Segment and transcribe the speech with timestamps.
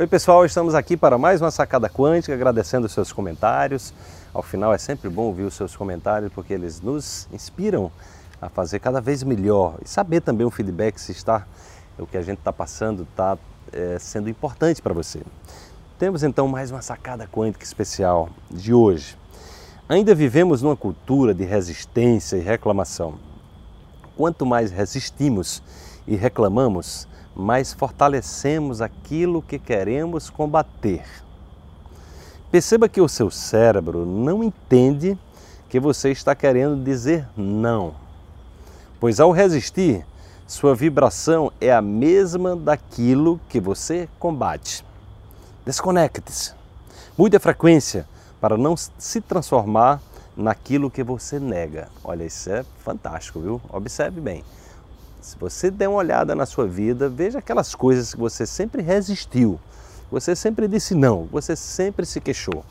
[0.00, 3.92] Oi pessoal, estamos aqui para mais uma sacada quântica, agradecendo os seus comentários.
[4.32, 7.90] Ao final é sempre bom ouvir os seus comentários porque eles nos inspiram
[8.40, 11.44] a fazer cada vez melhor e saber também o feedback se está
[11.98, 13.36] o que a gente está passando está
[13.72, 15.20] é, sendo importante para você.
[15.98, 19.18] Temos então mais uma sacada quântica especial de hoje.
[19.88, 23.18] Ainda vivemos numa cultura de resistência e reclamação.
[24.16, 25.60] Quanto mais resistimos
[26.06, 27.08] e reclamamos,
[27.38, 31.04] mais fortalecemos aquilo que queremos combater.
[32.50, 35.16] Perceba que o seu cérebro não entende
[35.68, 37.94] que você está querendo dizer não,
[38.98, 40.04] pois ao resistir,
[40.46, 44.84] sua vibração é a mesma daquilo que você combate.
[45.64, 46.54] Desconecte-se.
[47.16, 48.08] Mude a frequência
[48.40, 50.00] para não se transformar
[50.34, 51.88] naquilo que você nega.
[52.02, 53.60] Olha, isso é fantástico, viu?
[53.68, 54.42] Observe bem.
[55.28, 59.60] Se você der uma olhada na sua vida, veja aquelas coisas que você sempre resistiu,
[60.10, 62.64] você sempre disse não, você sempre se queixou.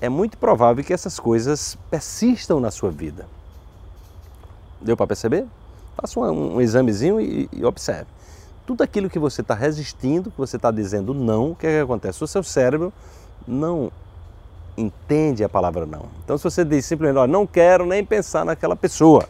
[0.00, 3.26] É muito provável que essas coisas persistam na sua vida.
[4.80, 5.46] Deu para perceber?
[5.94, 8.06] Faça um, um examezinho e, e, observe.
[8.66, 11.84] Tudo aquilo que você está resistindo, que você está dizendo não, o que, é que
[11.84, 12.24] acontece?
[12.24, 12.90] O seu cérebro
[13.46, 13.92] não
[14.78, 16.06] entende a palavra não.
[16.24, 19.28] Então, se você diz simplesmente, não quero nem pensar naquela pessoa,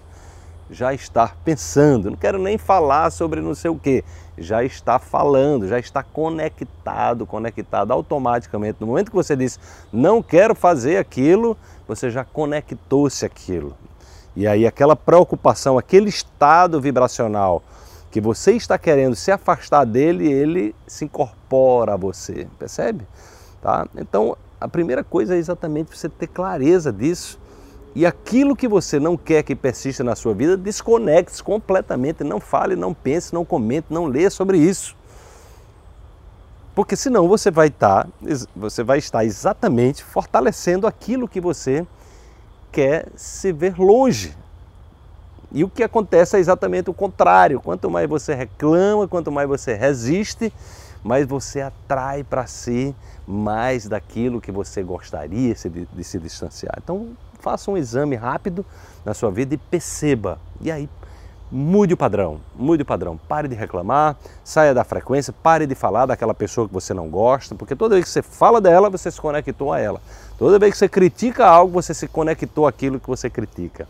[0.72, 4.02] já está pensando, não quero nem falar sobre não sei o que,
[4.38, 8.78] já está falando, já está conectado, conectado automaticamente.
[8.80, 9.60] No momento que você diz
[9.92, 11.56] não quero fazer aquilo,
[11.86, 13.76] você já conectou-se aquilo.
[14.34, 17.62] E aí aquela preocupação, aquele estado vibracional
[18.10, 23.06] que você está querendo se afastar dele, ele se incorpora a você, percebe?
[23.60, 23.86] Tá?
[23.96, 27.38] Então, a primeira coisa é exatamente você ter clareza disso
[27.94, 32.74] e aquilo que você não quer que persista na sua vida, desconecte-se completamente, não fale,
[32.74, 34.96] não pense, não comente, não leia sobre isso.
[36.74, 38.08] Porque senão você vai estar,
[38.56, 41.86] você vai estar exatamente fortalecendo aquilo que você
[42.70, 44.34] quer se ver longe.
[45.52, 47.60] E o que acontece é exatamente o contrário.
[47.60, 50.50] Quanto mais você reclama, quanto mais você resiste,
[51.02, 52.94] mais você atrai para si
[53.26, 56.74] mais daquilo que você gostaria de se distanciar.
[56.82, 58.64] Então, faça um exame rápido
[59.04, 60.38] na sua vida e perceba.
[60.60, 60.88] E aí,
[61.50, 63.16] mude o padrão, mude o padrão.
[63.16, 67.54] Pare de reclamar, saia da frequência, pare de falar daquela pessoa que você não gosta,
[67.54, 70.00] porque toda vez que você fala dela, você se conectou a ela.
[70.38, 73.86] Toda vez que você critica algo, você se conectou àquilo que você critica.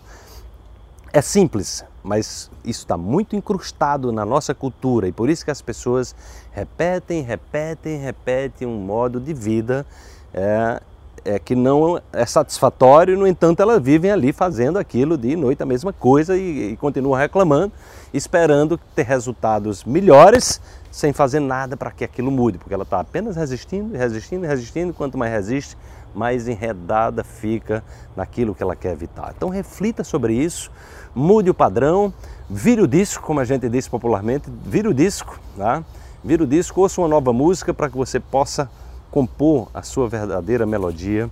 [1.15, 5.61] É simples, mas isso está muito incrustado na nossa cultura e por isso que as
[5.61, 6.17] pessoas
[6.53, 9.84] repetem, repetem, repetem um modo de vida
[10.33, 10.81] é,
[11.25, 15.66] é, que não é satisfatório, no entanto elas vivem ali fazendo aquilo de noite a
[15.66, 17.72] mesma coisa e, e continuam reclamando,
[18.12, 23.37] esperando ter resultados melhores sem fazer nada para que aquilo mude, porque ela está apenas
[23.37, 25.77] resistindo, resistindo, resistindo, quanto mais resiste,
[26.15, 27.82] mais enredada fica
[28.15, 29.32] naquilo que ela quer evitar.
[29.34, 30.71] Então reflita sobre isso,
[31.15, 32.12] mude o padrão,
[32.50, 35.82] vire o disco, como a gente diz popularmente, vire o disco, tá?
[36.22, 38.71] vire o disco, ouça uma nova música para que você possa
[39.12, 41.31] compor a sua verdadeira melodia,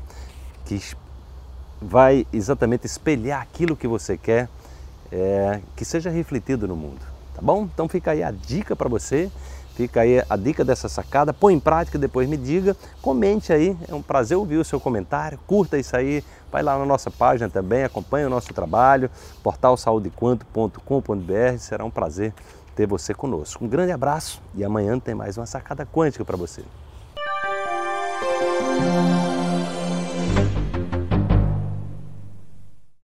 [0.64, 0.80] que
[1.82, 4.48] vai exatamente espelhar aquilo que você quer
[5.10, 7.00] é, que seja refletido no mundo,
[7.34, 7.64] tá bom?
[7.64, 9.28] Então fica aí a dica para você
[9.80, 13.94] Fica aí a dica dessa sacada, põe em prática, depois me diga, comente aí, é
[13.94, 17.84] um prazer ouvir o seu comentário, curta isso aí, vai lá na nossa página também,
[17.84, 19.10] acompanhe o nosso trabalho,
[19.42, 22.34] portalsaudequanto.com.br, será um prazer
[22.76, 23.64] ter você conosco.
[23.64, 26.62] Um grande abraço e amanhã tem mais uma sacada quântica para você.
[28.80, 29.19] Lord.